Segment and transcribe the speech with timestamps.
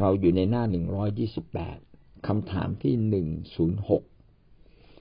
[0.00, 1.78] เราอยู่ในหน้าหนึ่งร้อยยี่สิบแปด
[2.28, 4.02] คำถามที่หนึ่งศูนย์หก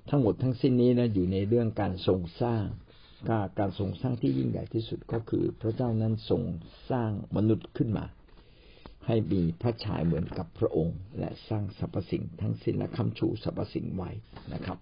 [0.09, 2.65] ทั้งหมดทั้งสิ้นนี้นะอยู่ในเรื่องการทรงสร้าง
[3.59, 6.41] การทรงสร้างที่ยิ่งใหญ่ที่สุดก็คือ พระเจ้านั้นทรง
[6.89, 8.05] สร้างมนุษย์ขึ้นมา
[9.07, 14.11] ให้มีพระฉายเหมือนกับพระองค์ และสร้างสรรพสิ่งทั้งสิ้นและคำชูสรรพสิ่งไว้
[14.53, 14.77] นะครับ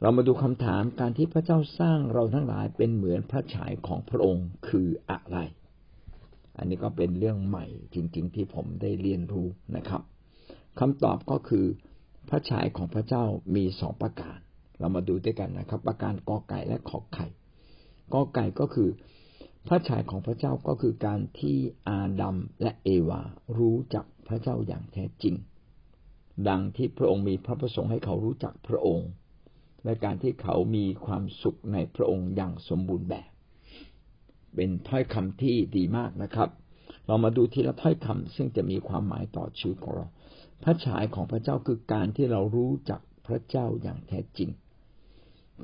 [0.00, 5.38] เรามาดูคำถามการที่พระเจ้าสร้างเราทั้งหลายเป็นเหมือนพระฉายของพระองค์คืออะไร
[6.58, 10.02] อันนี้ก็เป็นเรื่องใหม่จริง ๆ ที่ผมได้เรียนรู้นะครับ
[10.78, 11.66] คำตอบก็คือ
[12.28, 13.24] พระฉายของพระเจ้า
[13.56, 14.38] มีสองประการ
[14.78, 17.26] เรามาดูด้วยกันนะครับ ประการกอไก่และขอไข่
[18.12, 18.88] กอไก่ก็คือ
[19.68, 21.56] พระฉายของพระเจ้าก็คือการที่
[21.88, 23.20] อาดัมและเอวา
[23.58, 25.34] รู้จักพระเจ้าอย่างแท้จริง
[26.48, 29.08] ดังที่พระองค์มีพระประสงค์ให้เขารู้จักพระองค์
[29.84, 33.30] และการที่เขามีความสุขในพระองค์อย่างสมบูรณ์แบบ
[34.54, 36.48] เป็นถ้อยคำที่ดีมากนะครับ
[37.06, 40.06] เรามาดูทีละถ้อยคำซึ่งจะมีความหมายต่อชีวิตของเรา
[40.62, 44.50] พระฉายของพระเจ้าคือการที่เรารู้จักพระเจ้าอย่างแท้จริง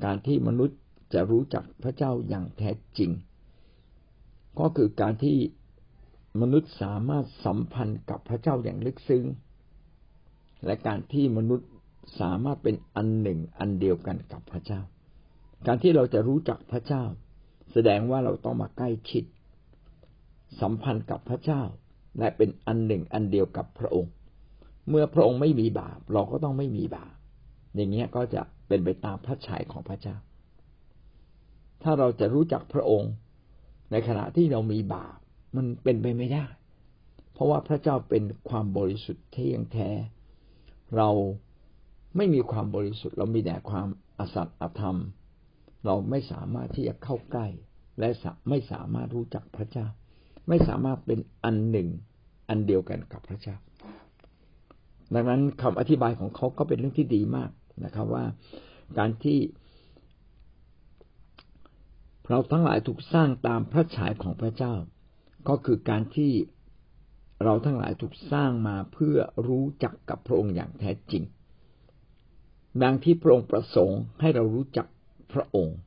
[0.05, 0.79] การที่มนุษย์
[1.13, 3.11] จะรู้จักพระเจ้าอย่างแท้จริง
[4.59, 5.37] ก็คือการที่
[6.41, 9.25] มนุษย์สามารถสัมพันธ์กับพระเจ้าอย่างลึกซึ้ง
[10.65, 11.69] และการที่มนุษย์
[12.19, 14.81] สามารถเป็นอันหนึ่งอันเดียวกันกับพระเจ้า
[15.67, 17.03] การที่เราจะรู้จักพระเจ้า
[17.71, 19.23] แสดงว่าเราต้องมาใกล้ชิด
[20.61, 21.61] สัมพันธ์กับพระเจ้า
[22.19, 24.11] และเป็นอันหนึ่งอันเดียวกับพระองค์
[24.89, 27.13] เมื่อพระองค์ไม่มีบาป เราก็ต้องไม่มีบาป
[27.75, 30.15] อย่างเงี้ยก็จะเป็นไปตามพระชัยของพระเจ้า
[31.83, 33.11] ถ้าเราจะรู้จักพระองค์
[33.91, 35.17] ในขณะที่เรามีบาป
[35.55, 36.45] มันเป็นไปไม่ได้
[37.33, 39.89] เพราะว่าพระเจ้าเป็นความบริสุทธิ์ที่ยงแท้
[40.97, 41.09] เรา
[42.15, 43.87] ไม่มีความบริสุทธิ์ เรามีแต่ความ
[44.19, 44.97] อสัตย์อธรรม
[45.85, 47.47] เราไม่สามารถที่จะเข้าใกล้
[47.99, 48.09] และ
[48.49, 49.87] ไม่สามารถรู้จักพระเจ้า
[50.47, 51.89] ไม่สามารถเป็นอันหนึ่ง
[52.49, 53.55] อันเดียวกันกับพระเจ้า
[55.13, 57.49] ดังนั้นคำอธิบายของเขาก็เป็นเรื่องที่ดีมาก
[57.85, 58.25] นะครับว่า
[58.97, 59.39] การที่
[62.29, 64.73] เราทั้งหลายถูกสร้างตามพระฉายของพระเจ้า
[65.49, 66.31] ก็คือการที่
[67.43, 71.23] เราทั้งหลายถูกสร้างมาเพื่อรู้จักกับพระองค์อย่างแท้จริง
[72.83, 74.87] ดังที่พระองค์ประสงค์ให้เรารู้จัก
[75.35, 75.77] พระองค์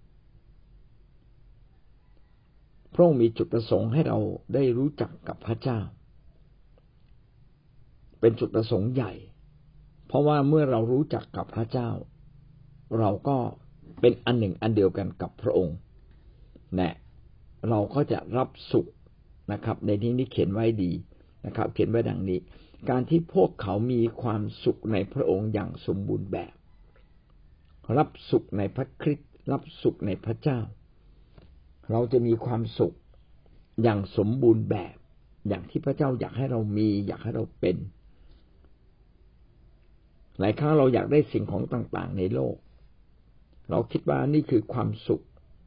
[2.95, 4.19] พระองค์มีจุดประสงค์ให้เรา
[4.55, 5.81] ได้รู้จักกับพระเจ้า
[8.21, 9.13] เป็นจุดประสงค์ใหญ่
[10.07, 11.91] เพราะว่าเมื่อเรารู้จักกับพระเจ้า
[12.99, 13.37] เราก็
[14.01, 15.77] เป็นอันหนึ่งอันเดียวกันกับพระองค์
[16.79, 16.95] นะ
[17.69, 18.87] เราก็จะรับสุข
[19.53, 20.93] นะครับ ในที่นี้เขียนไว้ดี
[21.47, 22.39] นะครับ เขียนไว้ดังนี้
[22.91, 26.55] การที่พวกเขามีความสุขในพระองค์อย่างสมบูรณ์แบบ
[27.97, 30.59] รับสุขในพระคริสต์ รับสุขในพระเจ้า
[31.91, 32.97] เราจะมีความสุข
[33.83, 34.97] อย่างสมบูรณ์แบบ
[35.49, 37.77] อย่างที่พระเจ้าอยากให้เรามี อยากให้เราเป็น
[40.39, 42.57] หลายครั้งเราอยากได้สิ่งของต่างๆ ในโลก
[43.71, 45.25] เราคิดว่านี่คือความสุข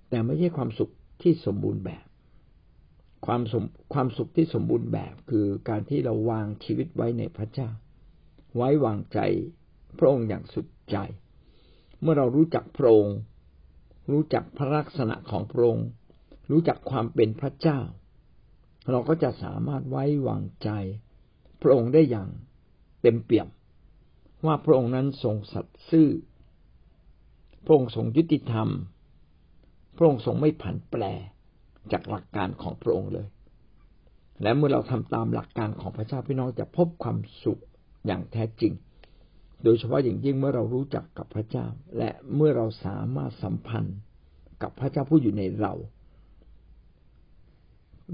[0.09, 0.91] แต่ไม่ใช่ความสุข
[1.21, 2.05] ที่สมบูรณ์แบบ
[3.25, 7.69] ความสมความสุขที่สมบูรณ์แบบคือการที่เราวางชีวิตไว้ในพระเจ้า
[8.55, 9.19] ไว้วางใจ
[9.97, 10.97] พระองค์อย่างสุดใจ
[12.01, 13.17] เมื่อเรารู้จักพระองค์
[14.11, 15.87] รู้จักพระลักษณะของพระองค์
[16.51, 17.79] รู้จักความเป็นพระเจ้า
[18.89, 20.69] เราก็จะสามารถไว้วางใจ
[21.61, 22.29] พระองค์ได้อย่าง
[23.01, 23.47] เต็มเปี่ยม
[24.45, 26.09] ว่าพระองค์นั้นทรงสัตย์ซื่อ
[27.65, 28.69] พระองค์ทรงยุติธรรม
[29.97, 31.03] พระองค์ทรงไม่ผันแปร
[31.91, 33.27] จากหลักการของพระองค์เลย
[34.41, 37.61] และเมื่อเราทำตามหลักการของพระเจ้าพี่น้องจะพบความสุข
[38.05, 38.73] อย่างแท้จริง
[39.63, 41.67] โดยเฉพาะอย่างยิ่งเมื่อเรารู้จักกับพระเจ้า
[41.97, 43.97] และเมื่อเราสามารถสัมพันธ์
[44.61, 45.73] กับพระเจ้าผู้อยู่ในเรา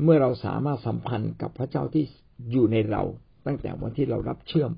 [0.03, 2.05] เมื่อเราสามารถสัมพันธ์กับพระเจ้าที่
[2.51, 3.03] อยู่ในเรา
[3.45, 4.71] ตั้งแต่วันที่เรารับเชื่อม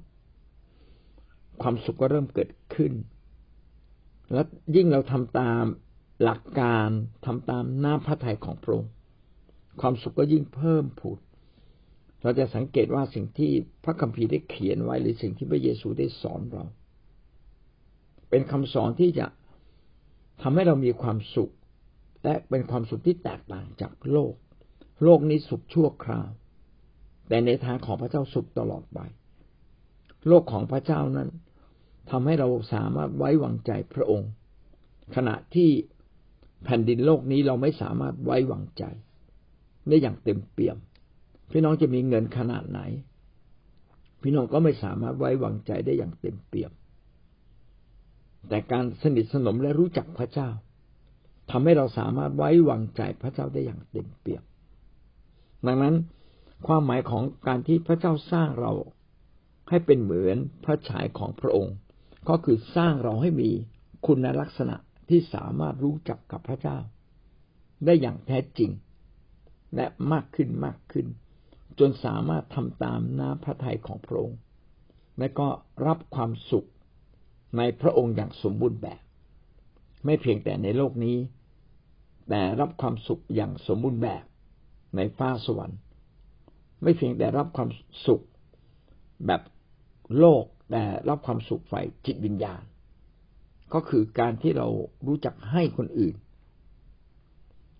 [1.62, 2.94] ความสุขก็เริ่มเกิดขึ้น
[4.34, 4.41] และ
[4.75, 5.63] ยิ่งเราทำตาม
[6.24, 6.90] หลักการ
[7.25, 8.91] ทำตามหน้าพระทัยของพระองค์
[9.81, 11.19] ความสุขก็ยิ่งเพิ่มผุด
[12.22, 13.52] เราจะสังเกตว่าสิ่งที่
[13.84, 16.66] พระคัมภีร์ได้เขียนไว้หรือสิ่งที่พระเยซูได้สอนเรา
[18.29, 19.26] เป็นคำสอนที่จะ
[20.41, 21.53] ทำให้เรามีความสุข
[22.23, 24.34] และเป็นความสุขที่แตกต่างจากโลก
[25.03, 26.29] โลกนี้สุขชั่วคราว
[27.28, 28.99] แต่ในทางของพระเจ้าสุขตลอดไป
[30.28, 31.29] โลกของพระเจ้านั้น
[32.09, 34.29] ทำให้เราสามารถไว้วางใจพระองค์
[35.16, 35.70] ขณะที่
[36.64, 38.84] แผ่นดินโลกนี้เราไม่สามารถไว้วางใจ
[39.88, 40.78] ได้อย่างเต็มเปี่ยม
[41.51, 42.79] พี่น้องจะมีเงินขนาดไหน
[44.22, 46.72] พี่น้องก็ไม่สามารถไว้วางใจได้อย่างเต็มเปี่ยม
[48.49, 50.49] แต่การสนิทสนมและรู้จักพระเจ้า
[51.51, 54.43] ทำให้เราสามารถไว้วางใจพระเจ้าได้อย่างเต็มเปี่ยม
[55.66, 55.96] ดังนั้น
[56.67, 58.72] ความหมายของการที่พระเจ้าสร้างเรา
[59.69, 61.75] ให้เป็นเหมือนพระฉายของพระองค์
[62.29, 63.49] ก็คือสร้างเราให้มี
[64.05, 64.75] คุณลักษณะ
[65.09, 66.78] ที่สามารถรู้จักกับพระเจ้า
[67.85, 68.72] ได้อย่างแท้จริง
[69.75, 71.07] และมากขึ้นมากขึ้น
[71.79, 74.40] จนสามารถทำตามน้ำพระทัยของพระองค์
[75.20, 75.47] และก็
[75.87, 76.67] รับความสุข
[77.58, 79.02] ในพระองค์อย่างสมบูรณ์แบบ
[80.05, 81.17] ไม่เพียงแต่ในโลกนี้
[82.29, 84.23] แต่รับความสุขอย่างสมบูรณ์แบบ
[84.96, 85.79] ในฟ้าสวรรค์
[86.84, 87.70] ไม่เพียงแต่รับความ
[88.08, 88.26] สุข
[89.26, 89.41] แบบ
[90.17, 92.64] โลกแต่รับความสุขฝ่ายจิตวิญญาณ
[93.73, 94.67] ก็คือการที่เรา
[95.08, 96.16] รู้จักให้คนอื่น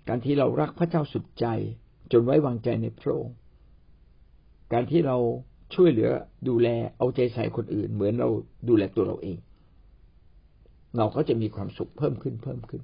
[0.08, 1.46] การที่เรารักพระเจ้าสุดใจ
[2.12, 3.36] จนไว้วางใจในพระองค์
[4.74, 5.18] การที่เรา
[5.76, 6.10] ช่วยเหลือ
[6.48, 6.68] ดูแล
[6.98, 8.30] เอาใจใส่คนอื่น เหมือนเรา
[8.70, 9.38] ดูแลตัวเราเอง
[10.98, 12.84] เราก็จะมีความสุขเพิ่มขึ้นเพิ่มขึ้น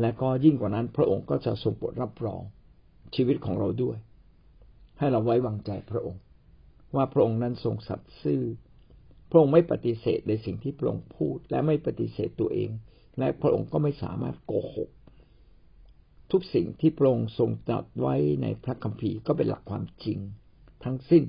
[0.00, 2.42] และก็ยิ่งกว่านั้น พระองค์ก็จะทรงโปรดรับรอง
[3.14, 3.96] ชีวิตของเราด้วย
[4.98, 6.20] ให้เราไว้วางใจพระองค์
[6.94, 8.42] ว่าพระองค์นั้นทรงสัตย์ซื่อ
[9.30, 12.70] พระองค์ไม่ปฏิเสธในสิ่งที่พระองค์พูด และไม่ปฏิเสธตัวเอง
[13.18, 14.90] และพระองค์ก็ไม่สามารถโกหก
[16.30, 20.18] ทุกสิ่งที่พระองค์ทรงตรัสไว้ในพระคัมภีร์ก็เป็นหลักความจริง
[20.84, 21.24] ทั้งสิ้น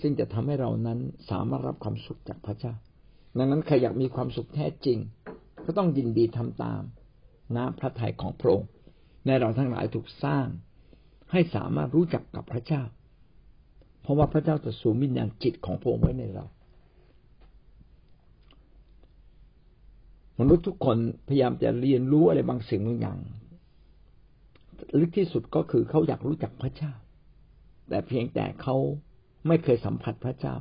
[0.00, 0.98] ซึ่งจะทำให้เรานั้น
[1.30, 2.74] สามารถรับความสุขจากพระเจ้า
[3.38, 4.98] ดังนั้นใครอยากมีความสุขแท้จริง
[5.64, 6.82] ก็ต้องยินดีทำตาม
[7.56, 8.68] น้ำพระทัยของพระองค์
[9.26, 10.46] ในเราทั้งหลายถูกสร้าง
[11.32, 12.82] ให้สามารถรู้จักกับพระเจ้า
[14.02, 16.44] เพราะว่าพระเจ้าจะสูงวิญญาณจิตของพระองค์ไว้ในเรา
[20.40, 20.98] มนุษย์ทุกคน
[21.28, 23.18] พยายามจะเรียนรู้อะไรบางสิ่งบางอย่าง
[25.00, 26.92] ลึกที่สุดก็คือเขาอยากรู้จักพระเจ้า
[27.88, 28.76] แต่เพียงแต่เขา
[29.46, 30.54] ไม่เคยสัมผัสพระเจ้า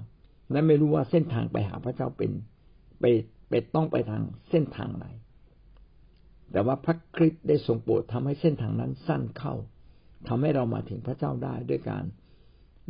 [0.51, 2.31] และไม่รู้ว่าเส้นทางไปหาพระเจ้าเป็น
[2.99, 3.05] ไป
[3.49, 5.05] ไปต้องไปทางเส้นทางไหน
[6.51, 9.53] แต่ว่าพระคริสต์ได้ทรงโปรดทำให้เส้นทางนั้นสั้นเข้า
[10.27, 12.03] ทำให้เรามาถึงพระเจ้าได้ด้วยการ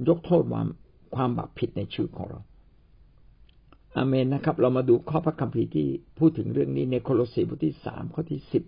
[0.08, 0.68] ยกโทษความ
[1.16, 2.40] ความบาปผิดในชีวิตของเรา
[3.98, 5.88] อาเมนนะครับ เรามาดูข้อพระคัมภีร์ที่
[6.20, 8.64] พูดถึงเรื่องนี้ในโคโลสีบทที่สามข้อที่สิบ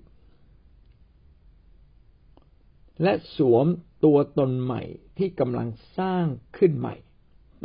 [3.04, 3.66] และสวม
[4.04, 4.84] ตัวตนใหม่
[5.18, 5.68] ที่กำลัง
[6.00, 6.26] สร้าง
[6.58, 6.96] ขึ้นใหม่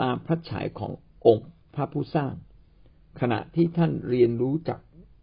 [0.01, 0.93] ตามพระฉายของ
[1.27, 2.33] องค์พระผู้สร้าง
[3.21, 4.81] ขณะที่ท่านเรียนรู้จัก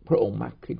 [0.07, 0.79] พระองค์มากขึ้น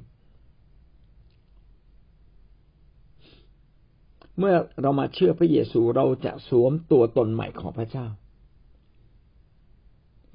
[4.38, 8.07] เมื่อเรามาเชื่อพระเยซูเราจะสวมตัวตนใหม่ของพระเจ้า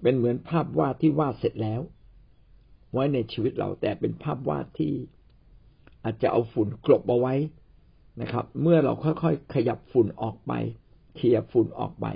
[0.02, 1.80] เป็นเหมือนภาพวาดที่วาดเสร็จแล้ว
[2.92, 4.92] ไว้ในชีวิตเราแต่เป็นภาพวาดที่
[6.04, 7.34] อาจจะเอาฝุ่นกลบเอาไว้
[8.20, 10.52] นะครับ เมื่อเราค่อยๆ ขยับฝุ่นออกไป
[11.14, 12.06] เคลียฝุ่นออกไป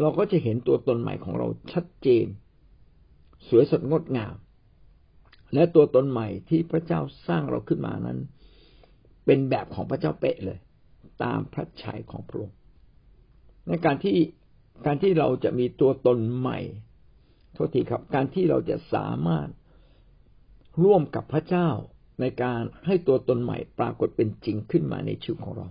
[0.00, 2.26] เราก็จะเห็นตัวตนใหม่ของเราชัดเจน
[3.48, 4.34] สวยสดงดงาม
[5.54, 8.18] และตัวตนใหม่ที่พระเจ้าสร้างเราขึ้นมานั้น
[9.26, 10.58] เป็นแบบของพระเจ้าเป๊ะเลย
[11.22, 12.56] ตามพระชัยของพระองค์
[13.68, 14.16] ในการที่
[14.86, 16.58] การที่เราจะมีตัวตนใหม่
[17.54, 19.48] โทษทีครับ การที่เราจะสามารถ
[20.84, 21.68] ร่วมกับพระเจ้า
[22.20, 25.66] ในการให้ตัวตนใหม่ปรากฏเป็นจริงขึ้นมาในชีวิตของเรา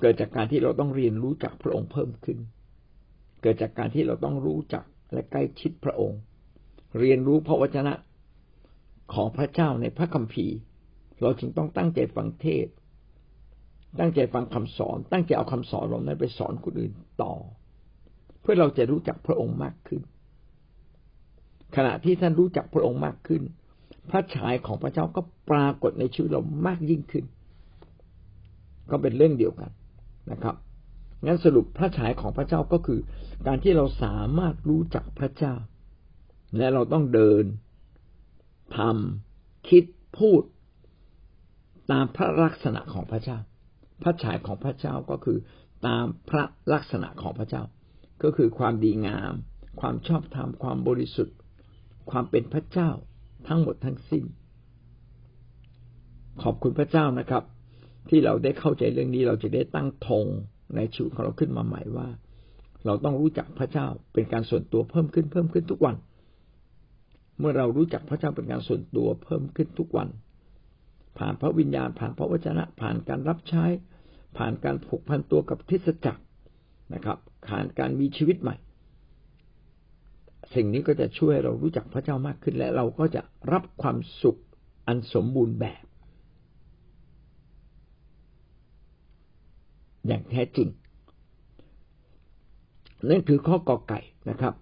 [0.00, 2.38] เกิดจากการที่เราต้องเรียนรู้จักพระองค์เพิ่มขึ้น
[3.42, 6.18] เกิดจากการที่เราต้องรู้จักและใกล้ชิดพระองค์
[6.98, 7.94] เรียนรู้พระวจนะ
[9.14, 10.56] ของพระเจ้าในพระคัมภีร์
[11.20, 12.66] เราจึงต้องตั้งใจฟังเทศ
[13.98, 16.92] ตั้งใจฟังคำสอน ตั้งใจเอาคำสอนเรานั้นไปสอนคนอื่น
[17.22, 17.32] ต่อ
[18.40, 20.02] เพื่อเราจะรู้จักพระองค์มากขึ้น
[21.76, 23.42] ขณะที่ท่านรู้จักพระองค์มากขึ้น
[24.10, 27.24] พระฉายของพระเจ้าก็ปรากฏในชีวิตเรามากยิ่งขึ้น
[28.90, 29.70] ก็เป็นเรื่องเดียวกัน
[30.30, 30.54] นะครับ
[31.26, 33.00] งั้นสรุปพระฉายของพระเจ้าก็คือ
[33.46, 35.54] การที่เราสามารถรู้จักพระเจ้า
[36.56, 37.44] และเราต้องเดิน
[38.76, 39.84] ทำคิด
[40.18, 40.42] พูด
[41.92, 43.38] ตามพระลักษณะของพระเจ้า
[44.02, 45.38] พระฉายของพระเจ้าก็คือ
[45.86, 47.62] ตามพระลักษณะของพระเจ้า
[48.22, 49.32] ก็คือความดีงาม
[49.80, 51.36] ความชอบธรรมความบริสุทธิ์
[52.10, 52.90] ความเป็นพระเจ้า
[53.48, 54.24] ทั้งหมดทั้งสิ้น
[56.42, 57.44] ขอบคุณพระเจ้านะครับ
[58.08, 60.26] ที่เราได้เข้าใจเรื่องนี้เราจะได้ตั้งธง
[60.76, 62.08] ในชีวิตของเราขึ้นมาใหม่ว่า
[62.86, 65.96] เราต้องรู้จักพระเจ้าเป็นการส่วนตัวเพิ่มขึ้นเพิ่มขึ้นทุกวัน
[67.38, 70.08] เมื่อเรารู้จักพระเจ้าเป็นการส่วนตัวเพิ่มขึ้นทุกวัน
[71.18, 73.64] ผ่านพระวิญญาณ ผ่านพระวจนะ ผ่านการรับใช้
[74.38, 76.22] ผ่านการผูกพันตัวกับทิศจักร
[76.94, 77.18] นะครับ
[77.48, 78.56] ผ่านการมีชีวิตใหม่
[80.54, 84.40] สิ่งนี้ก็จะช่วยเรารู้จักพระเจ้ามากขึ้นและเราก็จะรับความสุข
[84.86, 85.84] อันสมบูรณ์แบบ
[90.06, 90.68] อย่างแท้จริง
[93.08, 94.54] นั่นคือข้อกอไก่นะครับ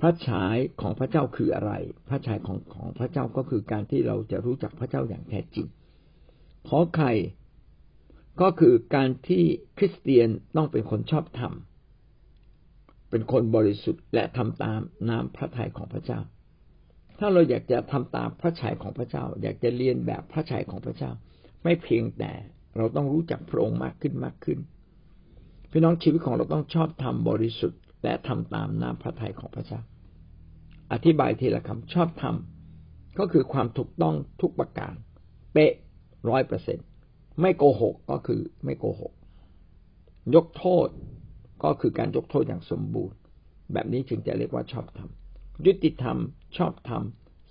[0.00, 1.72] พระฉายของพระเจ้าคืออะไร
[2.08, 5.66] พระฉายของของพระเจ้าก็คือการที่เราจะรู้จักพระเจ้าอย่างแท้จริง
[6.68, 7.12] ขอไข่
[8.40, 9.44] ก็คือการที่
[9.78, 11.52] คริสเตียนต้องเป็นคนชอบธรรม
[13.10, 16.20] เป็นคนบริสุทธิ์และทำตามน้ำพระทัยของพระเจ้า
[17.18, 21.10] ถ้าเราอยากจะทำตามพระชัยของพระเจ้า อยากจะเรียนแบบพระชัยของพระเจ้า
[21.64, 22.32] ไม่เพียงแต่
[22.76, 24.58] เราต้องรู้จักพระองค์มากขึ้นมากขึ้น
[25.70, 29.80] พี่น้องชีวิตของเราต้องชอบทำบริสุทธิ์ และทำตามน้ำพระทัยของพระเจ้า
[30.92, 34.94] อธิบายทีละคำชอบทำก็คือความถูกต้องทุกประการ
[35.52, 35.72] เป๊ะ
[36.28, 36.78] ร้อยเปอร์เซ็น
[37.40, 39.12] ไม่โกหกก็คือไม่โกหก
[40.34, 40.88] ยกโทษ
[41.62, 43.16] ก็คือการยกโทษอย่างสมบูรณ์
[43.72, 45.10] แบบนี้จึงจะเรียกว่าชอบธรรม
[45.66, 46.18] ยุติธรรม
[46.56, 47.02] ชอบธรรม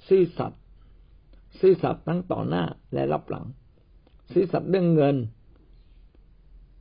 [0.08, 0.62] ซื่อสัตย์
[1.60, 3.46] ซื่อสัตย์ทั้งต่อหน้าและรับหลัง
[4.34, 5.16] ซื่อสัตย์เรื่องเงิน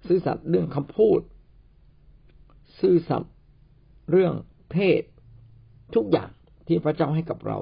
[0.07, 1.21] ซื่อสัตย์เรื่องคำพูด
[2.81, 3.33] ซื่อสัตย์
[4.11, 4.35] เรื่อง
[4.71, 5.03] เพศ
[5.95, 6.31] ทุกอย่าง
[6.67, 7.59] ที่พระเจ้าให้กับเรา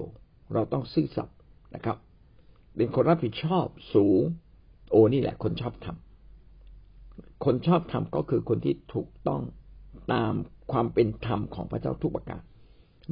[0.52, 1.37] เราต้องซื่อสัตย์
[1.75, 1.97] นะครับ
[2.76, 4.23] เป็นคนรับผิดชอบสูง
[4.90, 6.12] โอ้นี่แหละคนชอบทำ
[7.44, 9.42] คนชอบทำก็คือคนที่ถูกต้อง
[10.12, 10.32] ตาม
[10.72, 12.42] ความเป็นธรรมของพระเจ้าทุกประการ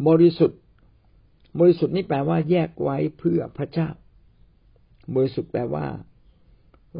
[0.09, 0.61] บริสุทธิ์
[1.61, 3.89] บริสุทธิ์นี่แปลว่าแยกไว้เพื่อพระเจ้า
[5.15, 5.87] บริสุทธิ์แปลว่า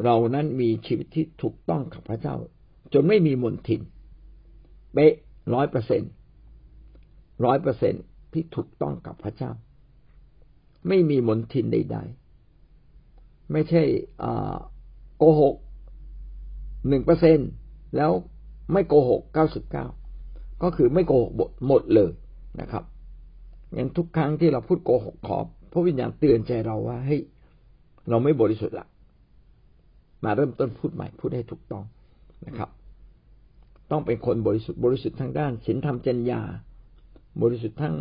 [0.03, 2.35] เรานั้นมีชีวิตที่ถูกต้องกับพระเจ้า
[2.93, 3.81] จนไม่มีมนทิน
[4.93, 5.13] เป๊ะ
[5.53, 6.01] ร้อยเปอร์เซ็น
[7.45, 7.93] ร้อยเปอร์เซ็น
[8.33, 9.51] ที่ถูกต้องกับพระเจ้า
[10.87, 11.97] ไม่มีมนทินใด
[12.73, 13.83] ๆ ไม่ใช่
[15.17, 15.55] โกหก
[16.87, 17.37] หนึ่งเปอร์เซ็น
[17.95, 18.11] แล้ว
[18.73, 19.85] ไม่โกหกเก้าสิบเก้า
[20.63, 21.31] ก็คือไม่โกหก
[21.67, 22.11] หมดเลย
[22.61, 22.83] นะครับ
[23.75, 25.37] งั้นทุกครั้งที่เราพูดโกหกขอ
[25.71, 27.21] พระวิญญาณเตือนใจเราว่าเฮ้ย
[28.09, 28.87] เราไม่บริสุทธิ์ละ
[30.23, 31.85] มาเริ่มต้นพูดใหม่พูดให้ถูกต้อง
[32.47, 32.69] นะครับ
[33.91, 36.41] ต้องเป็นคนบริสุทธิ์บริสุทธิ์ทางด้านศีลธรรมจริยา
[37.41, 37.95] บริสุทธิ์ทั้ง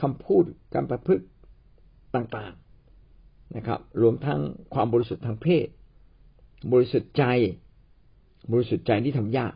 [0.00, 1.24] คำพูดการประพฤติ
[2.14, 4.40] ต่างๆนะครับ รวมทั้ง
[4.74, 5.66] ความบริสุทธิ์ทางเพศ
[6.72, 7.24] บริสุทธิ์ใจ
[8.52, 9.54] บริสุทธิ์ใจที่ทำยาก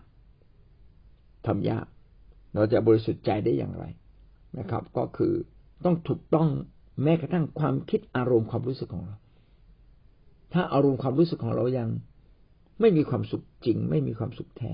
[1.46, 1.86] ทำยาก
[2.54, 3.84] เราจะบริสุทธิ์ใจได้อย่างไร
[4.58, 5.32] นะครับ ก็คือ
[5.84, 6.48] ต้องถูกต้อง
[7.02, 9.16] แม้กระทั่งความคิดอารมณ์ความรู้สึกของเรา
[10.52, 11.88] ถ้าอารมณ์ความรู้สึกของเรายัง
[12.80, 14.72] ไม่มีความสุขจริง ไม่มีความสุขแท้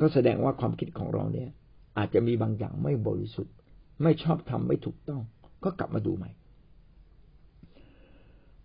[0.00, 1.50] ก็แสดงว่าความคิดของเราเนี่ย
[1.98, 3.54] อาจจะมีบางอย่างไม่บริสุทธิ์
[4.02, 5.22] ไม่ชอบทำไม่ถูกต้อง
[5.64, 6.30] ก็กลับมาดูใหม่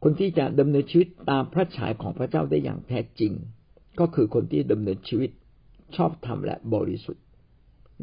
[0.04, 3.34] คนที่จะดำเนินชีวิตตามพระฉายของพระเจ้าได้อย่างแท้จริง
[4.00, 5.32] ก็คือคนที่ดำเนินชีวิต
[5.96, 7.24] ชอบธรรมและบริสุทธิ์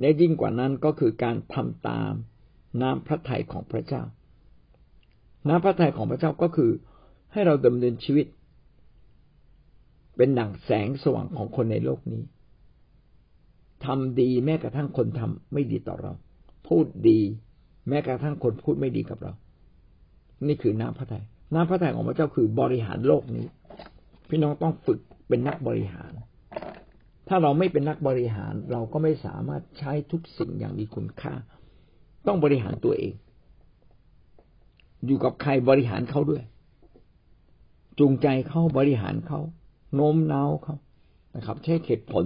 [0.01, 2.13] และยิ่งกว่านั้นก็คือการทำตาม
[2.83, 4.03] น้ำพระทัยของพระเจ้า
[5.49, 6.71] น้ำพระทัยของพระเจ้าก็คือ
[7.33, 8.27] ให้เราดำเนินชีวิต
[10.17, 12.23] เป็นดั่งแสงสว่างของคนในโลกนี้
[13.85, 16.13] ทำดีแม้กระทั่งคนทำไม่ดีต่อเรา
[16.69, 17.21] พูดดี
[17.89, 19.33] แม้กระทั่งคนพูดไม่ดีกับเรา
[20.47, 23.47] นี่คือน้ำพระทัยน้ำพระทัยของพระเจ้าคือบริหารโลกนี้
[24.29, 25.01] พี่น้องต้องฝึก
[25.33, 26.13] เป็นนักบริหาร
[27.29, 31.35] ถ้าเราไม่เป็นนักบริหารเราก็ไม่สามารถใช้ทุกสิ่งอย่างมีคุณค่า
[32.27, 33.15] ต้องบริหารตัวเอง
[35.07, 36.43] อยู่กับใครบริหารเขาด้วย
[37.99, 39.41] จูงใจเขาบริหารเขา
[39.95, 40.77] โน้มน้าวเขา
[41.37, 42.25] นะครับ ใช้เหตุผล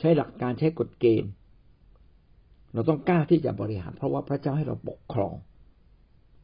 [0.00, 1.30] ใช้หลักการใช้กฎเกณฑ์
[2.72, 5.34] เราต้องกล้าที่จะบริหาร เพราะว่าพระเจ้าให้เราปกครอง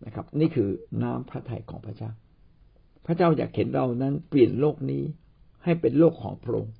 [0.05, 0.69] นะครับ นี่คือ
[1.03, 2.11] น้ำพระทัยของพระเจ้า
[3.07, 5.03] พระเจ้าอยากเห็นเรานั้นเปลี่ยนโลกนี้
[5.65, 6.75] ให้เป็นโลกของพระองค์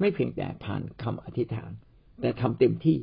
[0.00, 1.70] ไม่เพียงแต่ผ่านคำอธิษฐาน
[2.20, 2.98] แต่ทำเต็มที่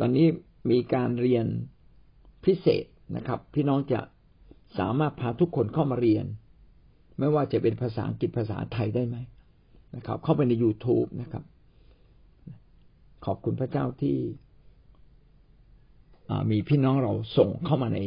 [0.00, 0.26] ตอนนี้
[0.70, 1.46] มีการเรียน
[2.44, 2.84] พิเศษ
[3.16, 4.00] นะครับ พี่น้องจะ
[4.78, 6.26] สามารถพาทุกคนเข้ามาเรียน
[7.18, 9.16] ไม่ว่าจะเป็นภาษาอังกฤษภาษาไทยได้ไหม
[9.96, 11.44] นะครับ เข้าไปใน YouTube นะครับ
[13.24, 14.16] ขอบคุณพระเจ้าที่
[16.50, 18.00] มีพี่น้องเราส่งเข้ามาใน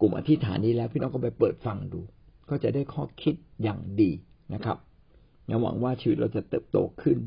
[0.00, 2.00] กลุ่มอธิษฐานนี้แล้ว พี่น้องก็ไปเปิดฟังดู
[2.50, 4.10] ก็จะได้ข้อคิดอย่างดี
[4.54, 4.78] นะครับ
[5.62, 7.18] หวังว่าชีวิตเราจะเติบโตขึ้น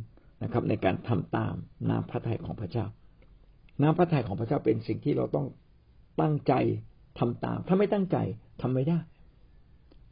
[0.43, 1.55] นะครับ ในการทำตาม
[1.89, 2.85] น้ำพระทัยของพระเจ้า
[3.81, 5.47] น้ำพระทัยของพระเจ้าเป็นสิ่งที่เราต้อง
[6.21, 6.53] ตั้งใจ
[7.19, 8.17] ทำตาม ถ้าไม่ตั้งใจ
[8.61, 8.99] ทำไม่ได้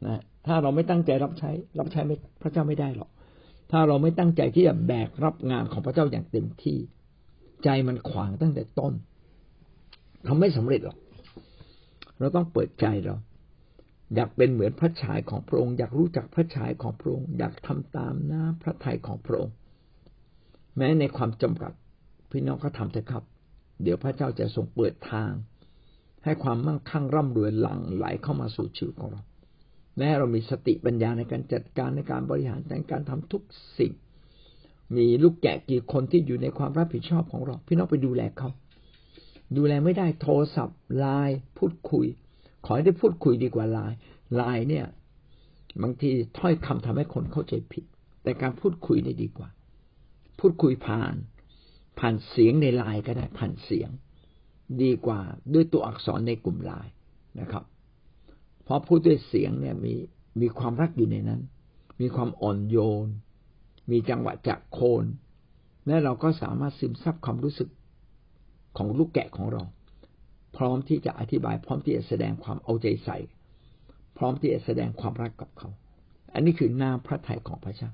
[0.06, 3.10] นะถ้าเราไม่ตั้งใจรับใช้ รับใช้ไม่พระเจ้าไม่ได้หรอก
[3.70, 6.78] ถ้าเราไม่ตั้งใจที่จะแบกรับงานของพระเจ้าอย่างเต็มที่
[7.64, 8.94] ใจมันขวางตั้งแต่ต้น
[10.26, 10.98] ทำไม่สำเร็จหรอก
[12.18, 13.16] เราต้องเปิดใจเรา
[14.14, 19.54] อยากเป็นเหมือนพระฉายของพระองค์ อยากรู้จักพระฉายของพระองค์ อยากทำตามหน้าพระทัยของพระองค์
[20.76, 21.72] แม้ในความจำกัด
[22.30, 23.24] พี่น้องก็ทำเถอะครับ
[23.82, 25.30] เดี๋ยวพระเจ้าจะทรงเปิดทาง
[26.24, 29.22] ให้ความมั่งคั่งร่ำรวยหลั่งไหลเข้ามาสู่ชีวิตของเรา
[29.98, 33.42] แม้เรามีสติปัญญาในการจัดการในการบริหารในการทำทุก
[33.78, 33.92] สิ่ง
[34.96, 38.50] มีลูกแกะกี่คนที่อยู่ในความรับผิดชอบของเรา พี่น้องไปดูแลเขา
[39.56, 42.06] ดูแลไม่ได้โทรศัพท์ไลน์พูดคุย
[42.64, 43.96] ขอให้ได้พูดคุยดีกว่าไลน์
[44.36, 44.86] ไลน์เนี่ย
[45.82, 47.84] บางทีถ้อยคำทำให้คนเข้าใจผิด
[48.22, 49.48] แต่การพูดคุยนี่ดีกว่า
[50.40, 51.14] พูดคุยผ่าน
[51.98, 53.90] ผ่านเสียงในไลน์ก็ได้ผ่านเสียง
[54.82, 55.20] ดีกว่า
[55.54, 56.92] ด้วยตัวอักษรในกลุ่มไลน์
[57.40, 57.64] นะครับ
[58.64, 59.94] เพราะพูดด้วยเสียงเนี่ยมี
[60.40, 61.40] มีความรักอยู่ในนั้น
[62.00, 62.76] มีความอ่อนโย
[63.06, 63.08] น
[63.90, 65.04] มีจังหวะจากโคน
[65.86, 67.68] และเราก็สามารถซึมซับความรู้สึก
[68.76, 69.62] ของลูกแกะของเรา
[70.56, 73.18] พร้อมที่จะอธิบาย พร้อมที่จะแสดงความเอาใจใส่
[74.16, 75.68] พร้อมที่จะแสดงความรักกับเขา
[76.34, 77.90] อันนี้คือน้ำพระทัยของพระเจ้า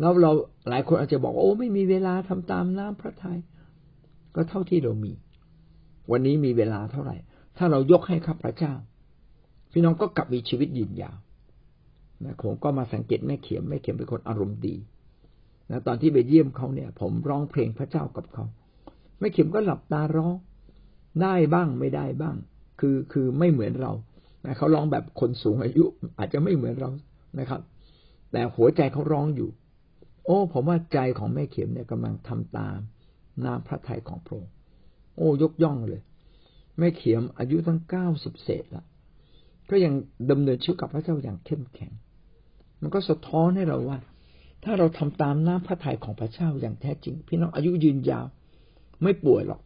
[0.00, 0.30] แล้วเรา
[0.68, 3.38] หลายคนอาจจะบอกโอ้ไม่มีเวลาทำตามน้ำพระทยัย
[4.34, 5.12] ก็เท่าที่เรามี
[6.10, 7.16] วันนี้มีเวลาเท่าไหร่
[7.56, 8.74] ถ้าเรายกให้ข้าพระเจ้า
[9.72, 11.18] พี่น้องก็กลับมีชีวิตยืนยาว
[12.24, 14.76] นะผมก็มาสังเกตแม่เขียมแม่เขียมเป็นคนอารมณ์ดี
[15.70, 18.44] นะตอนที่ไปเยี่ยมเขาเนี่ย ผมร้องเพลงพระเจ้ากับเขา
[19.18, 20.34] แม่เขียมก็หลับตาร้อง
[21.22, 22.36] ได้บ้างไม่ได้บ้าง
[22.80, 23.92] คือคือไม่เหมือนเรา
[24.44, 25.84] นะเขาร้องแบบคนสูงอายุ
[26.18, 26.90] อาจจะไม่เหมือนเรา
[27.38, 27.60] นะครับ
[28.32, 29.50] แต่หัวใจเขาร้องอยู่
[30.24, 32.78] โอ้ ผมว่าใจของแม่เข็มเนี่ยกำลังทำตาม
[33.44, 34.52] น้ำพระทัยของพระองค์
[35.16, 36.02] โอ้ยกย่องเลย
[36.78, 38.84] แม่เขียมอายุตั้งเก้าสิบเศษล้ว
[39.70, 39.94] ก็ยัง
[40.30, 41.92] ดำเนินชีวิตกับพระเจ้าอย่างเข้มแข็ง
[42.80, 43.98] มันก็สะท้อนให้เราว่า
[44.64, 48.26] ถ้าเราทำตามน้ำพระทัยของพระเจ้าอย่างแท้จริง พี่น้องอายุยืนยาว
[49.02, 49.60] ไม่ป่วยหรอก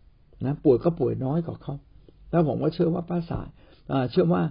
[0.45, 1.75] นะป่วยก็ป่วยน้อยกว่าเขา
[2.31, 3.49] แล้วผมก็เชื่อว่าป้าสาย
[4.11, 4.43] เชื่อว่า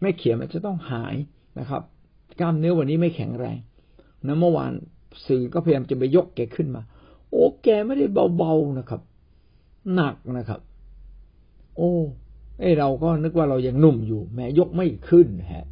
[0.00, 1.14] แม่เขียมันจะต้องหาย
[1.58, 1.82] นะครับ
[2.40, 3.58] กล้ามเนื้อวันนี้ไม่แข็งแรง
[4.26, 4.72] นะเมื่อวาน
[5.26, 6.82] สื่อก็พยายามจะไปยกแกขึ้นมา
[7.30, 9.00] โอ้แกไม่ได้เบาๆนะครับ
[9.94, 10.60] หนักนะครับ
[11.76, 11.92] โอ้
[12.60, 15.66] ไอเราก็นึกว่าเรายังหนุ่มอยู่ แม้ยกไม่ขึ้นฮะ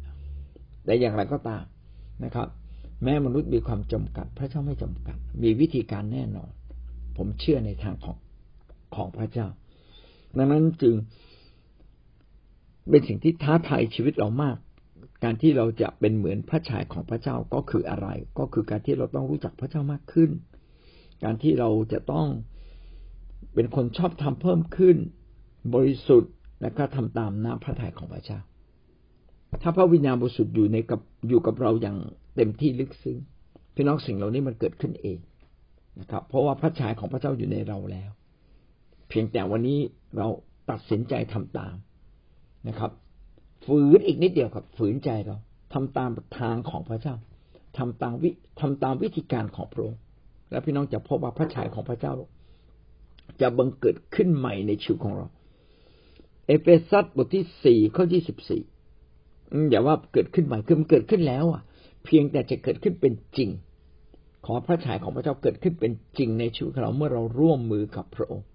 [0.85, 1.63] แต่อย่างไรก็ตาม
[2.23, 2.47] นะครับ
[3.03, 6.49] แม้มนุษย์มีความจำกัด พระเจ้าไม่จำกัด มีวิธีการแน่นอน
[7.17, 8.17] ผมเชื่อในทางของ
[8.95, 9.47] ของพระเจ้า
[10.37, 10.95] ดังนั้นจึง
[12.89, 14.57] เป็นสิ่งที่ท้าทายชีวิตเรามาก
[15.23, 20.31] การที่เราจะเป็นเหมือนพระชายของพระเจ้าก็คืออะไร ก็คือการที่เราต้องรู้จักพระเจ้ามากขึ้น
[21.23, 22.27] การที่เราจะต้อง
[23.53, 24.97] เป็นคนชอบทำเพิ่มขึ้น
[25.73, 28.39] บริสุทธิ์และก็ทำตามน้ำพระทัยของพระเจ้า
[29.61, 31.97] ถ้าพระวิญญาณบริสุทธิ์อยู่ในกับอยู่กับเราอย่าง
[32.35, 33.17] เต็มที่ลึกซึ้ง
[33.75, 35.17] พี่น้องสิ่งเหล่านี้มันเกิดขึ้นเอง
[35.99, 38.11] นะครับ เพราะว่าพระชายของพระเจ้าอยู่ในเราแล้ว
[39.09, 39.79] เพียงแต่วันนี้
[40.17, 40.27] เรา
[40.69, 41.75] ตัดสินใจทำตาม
[42.67, 42.91] นะครับ
[43.65, 45.37] ฝืนอีกนิดเดียวครับฝืนใจเรา
[45.73, 47.15] ทำตามทางของพระเจ้า
[47.77, 49.99] ทำตามวิทำตามวิธีการของพระองค์
[50.51, 52.13] แล้วพี่น้องจะพบว่าพระฉายของพระเจ้า
[53.41, 55.27] จะบังเกิดขึ้นใหม่ในชีวิตของเรา
[56.47, 58.61] เอเฟซัสบทที่สี่ข้อยี่สิบสี่
[59.69, 61.61] อย่าว่าเกิดขึ้นใหม่คือมันเกิดขึ้นแล้วอะ
[62.05, 63.49] เพียงแต่จะเกิดขึ้นเป็นจริง
[64.45, 68.45] ขอพระฉายของพระเจ้าเกิดขึ้นเป็นจริงในชีวิตของเราเมื่อเราร่วมมือกับพระองค์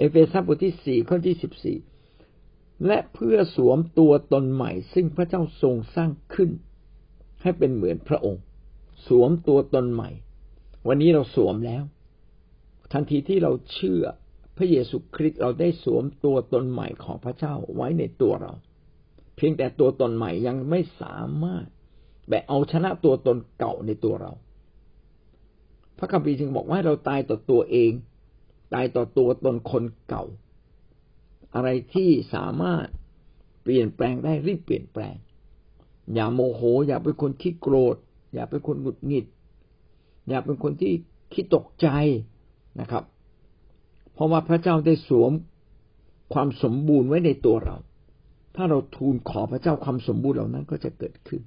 [0.00, 1.78] เอเฟซัสบทที่สี่ข้อยี่สิบสี่
[2.86, 6.50] และเพื่อสวมตัวตนใหม่ ซึ่งพระเจ้าทรงสร้างขึ้น
[7.42, 8.42] ให้เป็นเหมือนพระองค์
[9.06, 10.10] สวมตัวตนใหม่
[10.88, 11.82] วันนี้เราสวมแล้ว
[12.92, 14.02] ทันทีที่เราเชื่อ
[14.56, 18.52] พระเยซูคริสต์เราได้สวมตัวตนใหม่ของพระเจ้าไว้ในตัวเรา
[19.36, 21.66] เพียงแต่ตัวตนใหม่ยังไม่สามารถ
[22.28, 24.32] แบบเอาชนะตัวตนเก่าในตัวเรา
[25.98, 27.92] พระคัมภีร์จึงบอกว่าเราตายต่อตัวเอง
[28.72, 30.24] ตายต่อตัวตนคนเก่า
[31.54, 32.86] อะไรที่สามารถ
[33.62, 35.16] เปลี่ยนแปลงได้รีบเปลี่ยนแปลง
[36.14, 37.96] อย่าโมโห อย่าเป็นคนที่โกรธ
[38.34, 39.26] อย่าเป็นคนหงุดหงิด
[40.28, 40.92] อย่าเป็นคนที่
[41.34, 41.88] คิดตกใจ
[42.80, 43.04] นะครับ
[44.12, 45.32] เพราะว่าพระเจ้าได้สวม
[46.32, 47.76] ความสมบูรณ์ไว้ในตัวเรา
[48.56, 51.42] ถ้าเราทูลขอพระเจ้าความสมบูรณ์เหล่านั้นก็จะเกิดขึ้น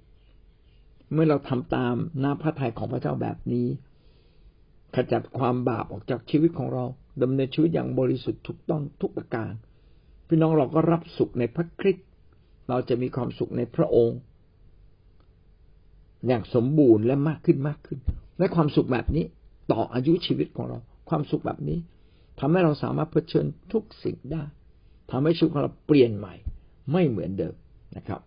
[1.11, 3.67] เมื่อเราทำตามน้ำพระทัยของพระเจ้าแบบนี้
[4.95, 6.85] ขจัดความบาปออกจากชีวิตของเรา
[7.21, 9.51] ดำเนินชีวิตอย่างบริสุทธิ์ถูกต้องทุกประการ
[10.27, 12.07] พี่น้องเราก็รับสุขในพระคริสต์
[12.69, 14.19] เราจะมีความสุขในพระองค์
[16.27, 17.99] อย่างสมบูรณ์และมากขึ้นมากขึ้น
[18.39, 19.25] และความสุขแบบนี้
[19.71, 20.79] ต่ออายุชีวิตของเรา
[21.09, 21.79] ความสุขแบบนี้
[22.39, 24.43] ทำให้เราสามารถเผชิญทุกสิ่งได้
[25.11, 26.33] ทำให้ชีวิตของเราเปลี่ยนใหม่
[26.91, 27.55] ไม่เหมือนเดิม
[27.97, 28.21] นะครับ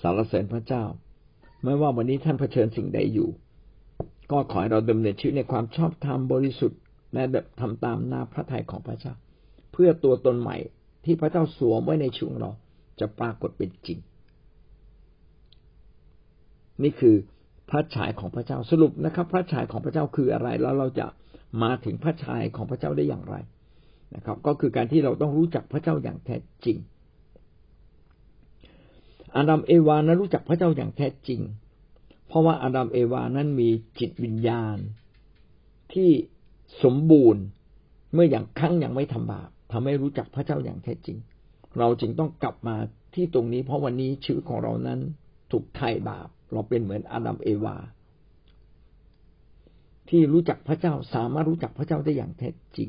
[0.00, 0.84] สารเสริญพระเจ้า
[1.64, 3.28] ไม่ว่าวันนี้ท่านเผชิญสิ่งใดอยู่
[4.32, 6.80] ก็ขอให้เราดำเนินชีวิตในความชอบธรรมบริสุทธิ์
[7.14, 7.22] และ
[7.60, 9.14] ทำตามนาพระทัยของพระเจ้า
[9.72, 10.56] เพื่อตัวตนใหม่
[11.04, 12.50] ที่พระเจ้าสวมไว้ในชีวิตเรา
[13.00, 13.98] จะปรากฏเป็นจริง
[16.82, 17.16] นี่คือ
[17.70, 21.06] พระฉายของพระเจ้าสรุปนะครับ พระฉายของพระเจ้าคืออะไร แล้วเราจะ
[21.62, 23.36] มาถึงพระฉายของพระเจ้าได้อย่างไร
[24.14, 26.78] นะครับ ก็คือการที่เราต้องรู้จักพระเจ้าอย่างแท้จริง
[29.36, 31.40] อาดัมเอวานั้นรู้จักพระเจ้าอย่างแท้จริง
[32.26, 34.78] เพราะว่าอาดัมเอวานั้นมีจิตวิญญาณ
[35.92, 36.10] ที่
[36.82, 37.42] สมบูรณ์
[38.12, 41.18] เมื่ออย่างครั้งยังไม่ทำบาปทำให้รู้จักพระเจ้าอย่างแท้จริง
[41.78, 42.76] เราจึงต้องกลับมา
[43.14, 45.00] ที่ตรงนี้ เพราะวันนี้ชีวิตของเรานั้น
[45.50, 47.76] ถูกไถ่บาป เราเป็นเหมือนอาดัมเอวา
[50.08, 52.88] ที่รู้จักพระเจ้าสามารถรู้จักพระเจ้าได้อย่างแท้จริง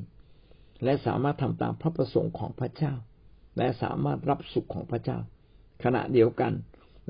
[0.84, 2.93] และสามารถทำตามพระประสงค์ของพระเจ้า
[3.58, 5.17] และสามารถรับสุขของพระเจ้า
[5.84, 6.54] ขณะเดียวกัน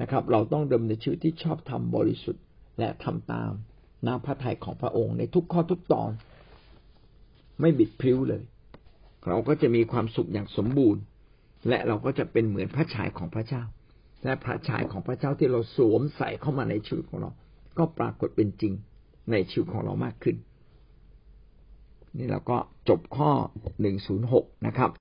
[0.01, 2.43] นะครับ เราต้องดำเนินชีวิตที่ชอบทำบริสุทธิ์
[2.79, 3.51] และทำตาม
[4.05, 6.11] น้ำพระทัยของพระองค์ในทุกข้อทุกตอน
[7.61, 8.43] ไม่บิดพริ้วเลย
[9.27, 11.01] เราก็จะมีความสุขอย่างสมบูรณ์
[11.69, 13.63] และเราก็จะเป็นเหมือนพระฉายของพระเจ้า
[14.23, 17.31] และพระฉายของพระเจ้าที่เราสวมใส่เข้ามาในชีวิตของเรา
[17.77, 18.73] ก็ปรากฏเป็นจริง
[19.31, 20.35] ในชีวิตของเรามากขึ้น
[22.17, 22.57] นี่เราก็
[22.89, 23.31] จบข้อ
[23.81, 24.91] หนึ่งศูนย์หกนะครับ